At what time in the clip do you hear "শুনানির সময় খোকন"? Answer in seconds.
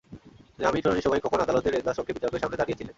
0.83-1.39